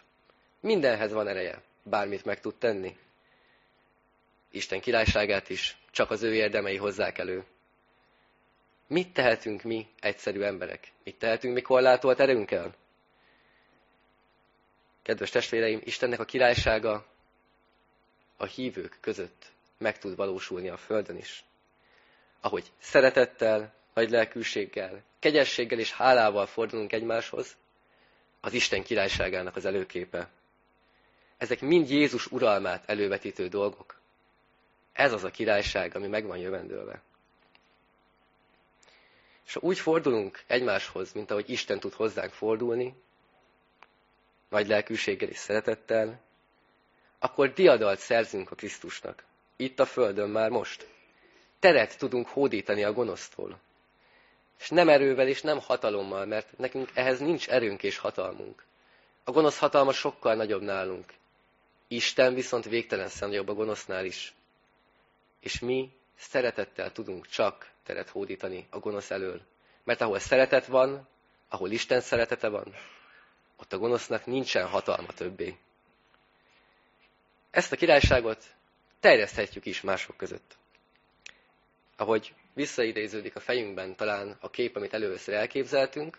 Mindenhez 0.59 1.11
van 1.11 1.27
ereje, 1.27 1.61
bármit 1.83 2.25
meg 2.25 2.39
tud 2.39 2.55
tenni. 2.55 2.97
Isten 4.51 4.79
királyságát 4.81 5.49
is 5.49 5.77
csak 5.91 6.11
az 6.11 6.23
ő 6.23 6.33
érdemei 6.33 6.77
hozzák 6.77 7.17
elő. 7.17 7.43
Mit 8.87 9.13
tehetünk 9.13 9.61
mi, 9.63 9.87
egyszerű 9.99 10.41
emberek? 10.41 10.91
Mit 11.03 11.15
tehetünk 11.19 11.53
mi 11.53 11.61
korlátolt 11.61 12.19
erőnkkel? 12.19 12.75
Kedves 15.01 15.29
testvéreim, 15.29 15.81
Istennek 15.83 16.19
a 16.19 16.25
királysága 16.25 17.05
a 18.37 18.45
hívők 18.45 18.97
között 19.01 19.51
meg 19.77 19.97
tud 19.97 20.15
valósulni 20.15 20.69
a 20.69 20.77
Földön 20.77 21.17
is. 21.17 21.43
Ahogy 22.41 22.71
szeretettel, 22.79 23.73
nagy 23.99 24.09
lelkűséggel, 24.09 25.03
kegyességgel 25.19 25.79
és 25.79 25.93
hálával 25.93 26.45
fordulunk 26.45 26.93
egymáshoz, 26.93 27.57
az 28.41 28.53
Isten 28.53 28.83
királyságának 28.83 29.55
az 29.55 29.65
előképe. 29.65 30.29
Ezek 31.37 31.61
mind 31.61 31.89
Jézus 31.89 32.31
uralmát 32.31 32.89
elővetítő 32.89 33.47
dolgok. 33.47 33.99
Ez 34.93 35.13
az 35.13 35.23
a 35.23 35.29
királyság, 35.29 35.95
ami 35.95 36.07
meg 36.07 36.25
van 36.25 36.37
jövendőlve. 36.37 37.01
És 39.45 39.53
ha 39.53 39.59
úgy 39.63 39.79
fordulunk 39.79 40.43
egymáshoz, 40.47 41.11
mint 41.13 41.31
ahogy 41.31 41.49
Isten 41.49 41.79
tud 41.79 41.93
hozzánk 41.93 42.31
fordulni, 42.31 42.93
nagy 44.49 44.67
lelkűséggel 44.67 45.29
és 45.29 45.37
szeretettel, 45.37 46.21
akkor 47.19 47.53
diadalt 47.53 47.99
szerzünk 47.99 48.51
a 48.51 48.55
Krisztusnak. 48.55 49.23
Itt 49.55 49.79
a 49.79 49.85
Földön 49.85 50.29
már 50.29 50.49
most. 50.49 50.87
Teret 51.59 51.97
tudunk 51.97 52.27
hódítani 52.27 52.83
a 52.83 52.93
gonosztól. 52.93 53.59
És 54.59 54.69
nem 54.69 54.89
erővel 54.89 55.27
és 55.27 55.41
nem 55.41 55.59
hatalommal, 55.59 56.25
mert 56.25 56.57
nekünk 56.57 56.89
ehhez 56.93 57.19
nincs 57.19 57.49
erőnk 57.49 57.83
és 57.83 57.97
hatalmunk. 57.97 58.63
A 59.23 59.31
gonosz 59.31 59.57
hatalma 59.59 59.91
sokkal 59.91 60.35
nagyobb 60.35 60.61
nálunk. 60.61 61.13
Isten 61.87 62.33
viszont 62.33 62.65
végtelen 62.65 63.09
nagyobb 63.19 63.47
a 63.47 63.53
gonosznál 63.53 64.05
is. 64.05 64.33
És 65.39 65.59
mi 65.59 65.91
szeretettel 66.17 66.91
tudunk 66.91 67.27
csak 67.27 67.69
teret 67.83 68.09
hódítani 68.09 68.67
a 68.69 68.79
gonosz 68.79 69.11
elől. 69.11 69.41
Mert 69.83 70.01
ahol 70.01 70.19
szeretet 70.19 70.65
van, 70.65 71.07
ahol 71.49 71.71
Isten 71.71 72.01
szeretete 72.01 72.47
van, 72.47 72.75
ott 73.57 73.73
a 73.73 73.77
gonosznak 73.77 74.25
nincsen 74.25 74.67
hatalma 74.67 75.13
többé. 75.13 75.57
Ezt 77.51 77.71
a 77.71 77.75
királyságot 77.75 78.45
terjeszthetjük 78.99 79.65
is 79.65 79.81
mások 79.81 80.17
között. 80.17 80.57
Ahogy 81.97 82.33
visszaidéződik 82.53 83.35
a 83.35 83.39
fejünkben 83.39 83.95
talán 83.95 84.37
a 84.39 84.49
kép, 84.49 84.75
amit 84.75 84.93
először 84.93 85.33
elképzeltünk, 85.33 86.17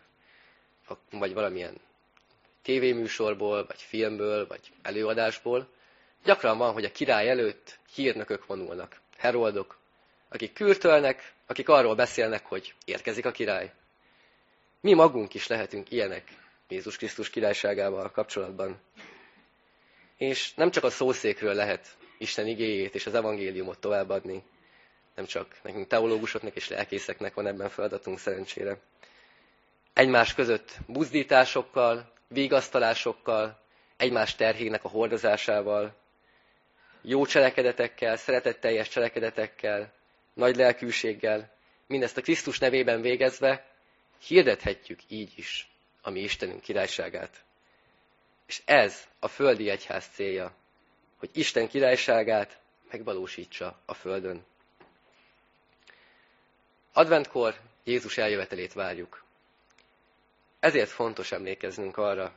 vagy 1.10 1.34
valamilyen 1.34 1.80
tévéműsorból, 2.62 3.66
vagy 3.66 3.80
filmből, 3.80 4.46
vagy 4.46 4.72
előadásból, 4.82 5.68
gyakran 6.24 6.58
van, 6.58 6.72
hogy 6.72 6.84
a 6.84 6.92
király 6.92 7.28
előtt 7.28 7.78
hírnökök 7.94 8.46
vonulnak, 8.46 9.00
heroldok, 9.16 9.78
akik 10.28 10.52
kürtölnek, 10.52 11.32
akik 11.46 11.68
arról 11.68 11.94
beszélnek, 11.94 12.46
hogy 12.46 12.74
érkezik 12.84 13.26
a 13.26 13.30
király. 13.30 13.72
Mi 14.80 14.94
magunk 14.94 15.34
is 15.34 15.46
lehetünk 15.46 15.90
ilyenek 15.90 16.24
Jézus 16.68 16.96
Krisztus 16.96 17.30
királyságával 17.30 18.10
kapcsolatban. 18.10 18.80
És 20.16 20.54
nem 20.54 20.70
csak 20.70 20.84
a 20.84 20.90
szószékről 20.90 21.54
lehet 21.54 21.96
Isten 22.18 22.46
igéjét 22.46 22.94
és 22.94 23.06
az 23.06 23.14
evangéliumot 23.14 23.78
továbbadni, 23.78 24.42
nem 25.20 25.28
csak 25.28 25.56
nekünk 25.62 25.86
teológusoknak 25.86 26.54
és 26.56 26.68
lelkészeknek 26.68 27.34
van 27.34 27.46
ebben 27.46 27.68
feladatunk 27.68 28.18
szerencsére. 28.18 28.78
Egymás 29.92 30.34
között 30.34 30.76
buzdításokkal, 30.86 32.12
vigasztalásokkal, 32.28 33.60
egymás 33.96 34.34
terhének 34.34 34.84
a 34.84 34.88
hordozásával, 34.88 35.94
jó 37.02 37.26
cselekedetekkel, 37.26 38.16
szeretetteljes 38.16 38.88
cselekedetekkel, 38.88 39.92
nagy 40.34 40.56
lelkűséggel, 40.56 41.52
mindezt 41.86 42.16
a 42.16 42.20
Krisztus 42.20 42.58
nevében 42.58 43.00
végezve, 43.00 43.66
hirdethetjük 44.26 45.00
így 45.08 45.32
is 45.36 45.70
a 46.02 46.10
mi 46.10 46.20
Istenünk 46.20 46.60
királyságát. 46.60 47.44
És 48.46 48.62
ez 48.64 49.04
a 49.18 49.28
földi 49.28 49.68
egyház 49.68 50.06
célja, 50.14 50.52
hogy 51.16 51.30
Isten 51.32 51.68
királyságát 51.68 52.58
megvalósítsa 52.90 53.80
a 53.86 53.94
földön. 53.94 54.44
Adventkor 56.92 57.54
Jézus 57.84 58.18
eljövetelét 58.18 58.72
várjuk. 58.72 59.24
Ezért 60.60 60.90
fontos 60.90 61.32
emlékeznünk 61.32 61.96
arra, 61.96 62.32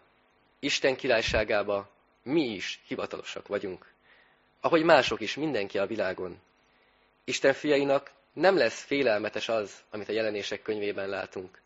Isten 0.59 0.95
királyságába 0.95 1.89
mi 2.23 2.41
is 2.41 2.81
hivatalosak 2.87 3.47
vagyunk. 3.47 3.91
Ahogy 4.61 4.83
mások 4.83 5.21
is, 5.21 5.35
mindenki 5.35 5.77
a 5.77 5.85
világon. 5.85 6.41
Isten 7.23 7.53
fiainak 7.53 8.11
nem 8.33 8.57
lesz 8.57 8.83
félelmetes 8.83 9.49
az, 9.49 9.83
amit 9.89 10.09
a 10.09 10.13
jelenések 10.13 10.61
könyvében 10.61 11.09
látunk. 11.09 11.61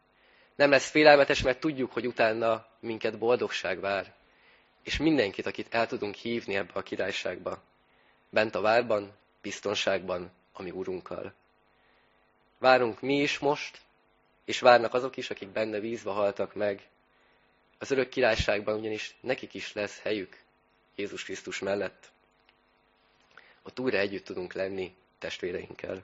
Nem 0.55 0.69
lesz 0.69 0.89
félelmetes, 0.89 1.41
mert 1.41 1.59
tudjuk, 1.59 1.91
hogy 1.91 2.07
utána 2.07 2.65
minket 2.79 3.17
boldogság 3.17 3.79
vár. 3.79 4.13
És 4.83 4.97
mindenkit, 4.97 5.45
akit 5.45 5.73
el 5.73 5.87
tudunk 5.87 6.15
hívni 6.15 6.55
ebbe 6.55 6.71
a 6.73 6.81
királyságba. 6.81 7.61
Bent 8.29 8.55
a 8.55 8.61
várban, 8.61 9.13
biztonságban, 9.41 10.31
ami 10.53 10.71
Urunkkal. 10.71 11.33
Várunk 12.57 13.01
mi 13.01 13.21
is 13.21 13.39
most, 13.39 13.81
és 14.45 14.59
várnak 14.59 14.93
azok 14.93 15.17
is, 15.17 15.29
akik 15.29 15.49
benne 15.49 15.79
vízva 15.79 16.11
haltak 16.11 16.53
meg. 16.53 16.87
Az 17.77 17.91
örök 17.91 18.09
királyságban 18.09 18.79
ugyanis 18.79 19.15
nekik 19.21 19.53
is 19.53 19.73
lesz 19.73 20.01
helyük 20.01 20.37
Jézus 20.95 21.23
Krisztus 21.23 21.59
mellett. 21.59 22.11
Ott 23.63 23.79
újra 23.79 23.97
együtt 23.97 24.25
tudunk 24.25 24.53
lenni 24.53 24.95
testvéreinkkel. 25.19 26.03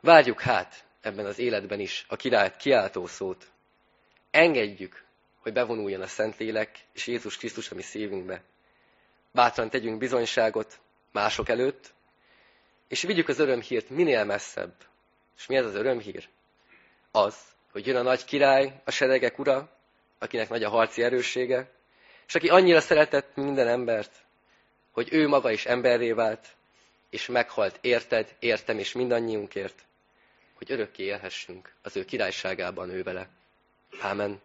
Várjuk 0.00 0.40
hát 0.40 0.84
ebben 1.00 1.26
az 1.26 1.38
életben 1.38 1.80
is 1.80 2.04
a 2.08 2.16
királyt 2.16 2.56
kiáltó 2.56 3.06
szót. 3.06 3.50
Engedjük, 4.30 5.04
hogy 5.38 5.52
bevonuljon 5.52 6.00
a 6.00 6.06
Szentlélek 6.06 6.78
és 6.92 7.06
Jézus 7.06 7.36
Krisztus 7.36 7.70
a 7.70 7.74
mi 7.74 7.82
szívünkbe. 7.82 8.42
Bátran 9.32 9.70
tegyünk 9.70 9.98
bizonyságot 9.98 10.80
mások 11.12 11.48
előtt, 11.48 11.94
és 12.94 13.02
vigyük 13.02 13.28
az 13.28 13.38
örömhírt 13.38 13.90
minél 13.90 14.24
messzebb. 14.24 14.74
És 15.36 15.46
mi 15.46 15.56
ez 15.56 15.64
az 15.64 15.74
örömhír? 15.74 16.28
Az, 17.10 17.36
hogy 17.72 17.86
jön 17.86 17.96
a 17.96 18.02
nagy 18.02 18.24
király, 18.24 18.80
a 18.84 18.90
seregek 18.90 19.38
ura, 19.38 19.76
akinek 20.18 20.48
nagy 20.48 20.62
a 20.62 20.68
harci 20.68 21.02
erőssége, 21.02 21.70
és 22.26 22.34
aki 22.34 22.48
annyira 22.48 22.80
szeretett 22.80 23.36
minden 23.36 23.68
embert, 23.68 24.12
hogy 24.90 25.08
ő 25.12 25.28
maga 25.28 25.50
is 25.50 25.66
emberré 25.66 26.12
vált, 26.12 26.46
és 27.10 27.26
meghalt 27.26 27.78
érted, 27.80 28.36
értem 28.38 28.78
és 28.78 28.92
mindannyiunkért, 28.92 29.84
hogy 30.54 30.72
örökké 30.72 31.04
élhessünk 31.04 31.72
az 31.82 31.96
ő 31.96 32.04
királyságában 32.04 32.90
ő 32.90 33.02
vele. 33.02 33.28
Ámen. 34.00 34.40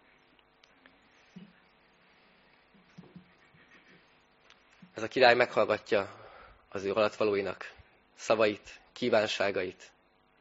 Ez 4.95 5.03
a 5.03 5.07
király 5.07 5.35
meghallgatja 5.35 6.27
az 6.69 6.83
ő 6.83 6.91
alatvalóinak 6.93 7.77
szavait, 8.19 8.79
kívánságait, 8.93 9.91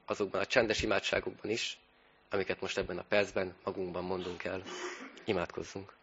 azokban 0.06 0.40
a 0.40 0.46
csendes 0.46 0.82
imádságokban 0.82 1.50
is, 1.50 1.78
amiket 2.30 2.60
most 2.60 2.78
ebben 2.78 2.98
a 2.98 3.04
percben 3.08 3.54
magunkban 3.64 4.04
mondunk 4.04 4.44
el. 4.44 4.62
Imádkozzunk! 5.24 5.96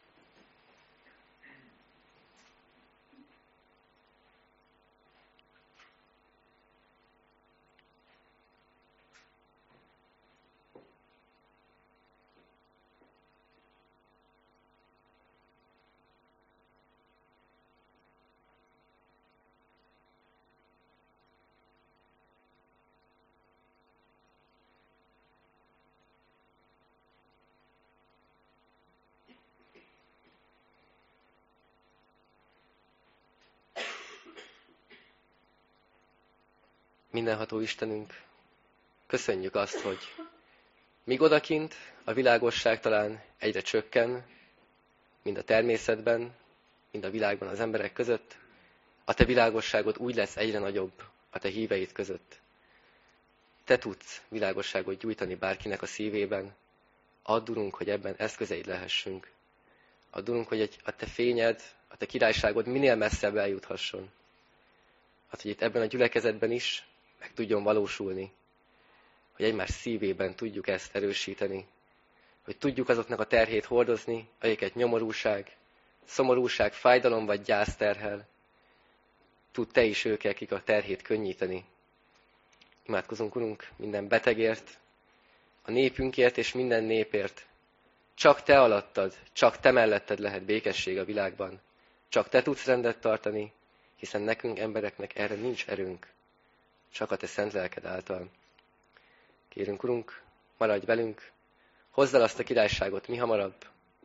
Mindenható 37.16 37.60
Istenünk, 37.60 38.22
köszönjük 39.08 39.56
azt, 39.56 39.80
hogy 39.80 39.98
míg 41.04 41.22
odakint 41.22 41.76
a 42.04 42.14
világosság 42.14 42.80
talán 42.80 43.22
egyre 43.38 43.62
csökken, 43.62 44.26
mind 45.22 45.38
a 45.38 45.44
természetben, 45.44 46.36
mind 46.92 47.04
a 47.06 47.10
világban 47.10 47.48
az 47.48 47.60
emberek 47.60 47.94
között, 47.94 48.38
a 49.06 49.14
te 49.14 49.26
világosságod 49.26 49.98
úgy 49.98 50.16
lesz 50.16 50.38
egyre 50.38 50.60
nagyobb 50.60 50.92
a 51.30 51.40
te 51.40 51.50
híveid 51.50 51.92
között. 51.92 52.40
Te 53.64 53.78
tudsz 53.78 54.22
világosságot 54.28 54.98
gyújtani 54.98 55.36
bárkinek 55.36 55.82
a 55.82 55.86
szívében, 55.86 56.56
addulunk, 57.24 57.76
hogy 57.76 57.90
ebben 57.90 58.16
eszközeid 58.18 58.66
lehessünk. 58.68 59.32
Addulunk, 60.10 60.48
hogy 60.48 60.62
egy, 60.62 60.78
a 60.84 60.96
te 60.96 61.06
fényed, 61.06 61.62
a 61.88 61.98
te 61.98 62.06
királyságod 62.06 62.66
minél 62.68 62.96
messzebb 62.96 63.36
eljuthasson. 63.38 64.12
Hát, 65.30 65.42
hogy 65.42 65.52
itt 65.52 65.62
ebben 65.62 65.82
a 65.82 65.86
gyülekezetben 65.86 66.52
is 66.52 66.86
meg 67.20 67.34
tudjon 67.34 67.64
valósulni, 67.64 68.32
hogy 69.36 69.46
egymás 69.46 69.70
szívében 69.70 70.36
tudjuk 70.36 70.68
ezt 70.68 70.96
erősíteni, 70.96 71.68
hogy 72.44 72.58
tudjuk 72.58 72.90
azoknak 72.90 73.20
a 73.20 73.26
terhét 73.26 73.66
hordozni, 73.66 74.30
ayiket 74.40 74.76
nyomorúság, 74.76 75.56
szomorúság, 76.06 76.74
fájdalom 76.74 77.26
vagy 77.26 77.42
gyász 77.42 77.76
terhel. 77.76 78.28
Tud 79.52 79.72
te 79.72 79.84
is 79.84 80.06
ők, 80.06 80.24
akik 80.24 80.52
a 80.52 80.64
terhét 80.64 81.02
könnyíteni. 81.02 81.66
Imádkozunk, 82.86 83.36
Urunk, 83.36 83.68
minden 83.76 84.08
betegért, 84.08 84.80
a 85.62 85.72
népünkért 85.72 86.38
és 86.38 86.54
minden 86.54 86.84
népért. 86.84 87.46
Csak 88.14 88.44
te 88.44 88.62
alattad, 88.62 89.14
csak 89.34 89.60
te 89.60 89.72
melletted 89.72 90.20
lehet 90.20 90.44
békesség 90.44 90.98
a 90.98 91.06
világban. 91.06 91.62
Csak 92.10 92.30
te 92.30 92.42
tudsz 92.42 92.66
rendet 92.66 93.00
tartani, 93.00 93.52
hiszen 93.96 94.22
nekünk 94.22 94.60
embereknek 94.60 95.16
erre 95.16 95.36
nincs 95.36 95.68
erőnk 95.68 96.14
csak 96.96 97.12
a 97.12 97.16
te 97.16 97.28
szent 97.28 97.54
lelked 97.54 97.86
által. 97.86 98.30
Kérünk, 99.50 99.84
Urunk, 99.84 100.22
maradj 100.58 100.86
velünk, 100.86 101.32
hozd 101.90 102.16
el 102.16 102.22
azt 102.22 102.40
a 102.40 102.44
királyságot 102.44 103.08
mi 103.08 103.18
hamarabb, 103.18 103.56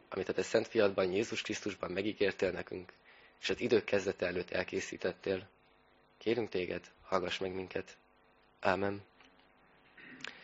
amit 0.09 0.29
a 0.29 0.33
te 0.33 0.43
szent 0.43 0.67
fiadban, 0.67 1.13
Jézus 1.13 1.43
Krisztusban 1.43 1.91
megígértél 1.91 2.51
nekünk, 2.51 2.93
és 3.41 3.51
az 3.51 3.61
idők 3.61 3.85
kezdete 3.85 4.27
előtt 4.27 4.51
elkészítettél. 4.51 5.49
Kérünk 6.19 6.49
téged, 6.49 6.85
hallgass 7.03 7.39
meg 7.39 7.55
minket. 7.55 7.97
Ámen. 8.61 9.03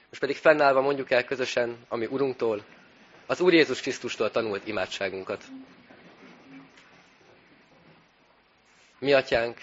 Most 0.08 0.20
pedig 0.20 0.36
fennállva 0.36 0.80
mondjuk 0.80 1.10
el 1.10 1.24
közösen, 1.24 1.84
ami 1.88 2.06
Urunktól, 2.06 2.64
az 3.26 3.40
Úr 3.40 3.52
Jézus 3.52 3.80
Krisztustól 3.80 4.30
tanult 4.30 4.66
imádságunkat. 4.66 5.44
Mi 8.98 9.12
atyánk, 9.12 9.58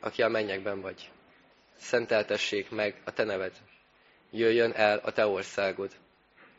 aki 0.00 0.22
a 0.22 0.28
mennyekben 0.28 0.80
vagy, 0.80 1.10
szenteltessék 1.82 2.70
meg 2.70 3.00
a 3.04 3.12
te 3.12 3.24
neved. 3.24 3.52
Jöjjön 4.30 4.72
el 4.72 4.98
a 4.98 5.12
te 5.12 5.26
országod. 5.26 5.92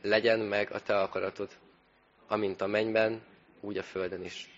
Legyen 0.02 0.40
meg 0.40 0.72
a 0.72 0.80
te 0.82 1.00
akaratod, 1.00 1.50
amint 2.28 2.62
a 2.62 2.68
mennyben, 2.68 3.24
úgy 3.60 3.78
a 3.78 3.84
földön 3.84 4.24
is. 4.24 4.50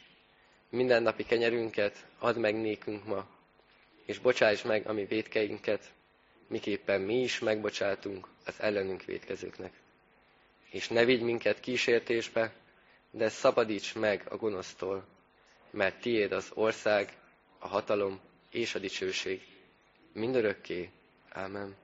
Minden 0.69 1.03
napi 1.03 1.23
kenyerünket 1.25 2.05
add 2.19 2.37
meg 2.37 2.55
nékünk 2.55 3.05
ma, 3.05 3.27
és 4.05 4.19
bocsáss 4.19 4.61
meg 4.61 4.87
a 4.87 4.93
mi 4.93 5.05
védkeinket, 5.05 5.93
miképpen 6.47 7.01
mi 7.01 7.21
is 7.21 7.39
megbocsátunk 7.39 8.27
az 8.45 8.55
ellenünk 8.59 9.03
védkezőknek. 9.03 9.73
És 10.69 10.87
ne 10.87 11.05
vigy 11.05 11.21
minket 11.21 11.59
kísértésbe, 11.59 12.53
de 13.11 13.29
szabadíts 13.29 13.95
meg 13.95 14.25
a 14.29 14.35
gonosztól, 14.35 15.05
mert 15.69 16.01
tiéd 16.01 16.31
az 16.31 16.51
ország, 16.53 17.13
a 17.59 17.67
hatalom 17.67 18.19
és 18.49 18.75
a 18.75 18.79
dicsőség 18.79 19.54
mindörökké. 20.15 20.89
Ámen. 21.29 21.75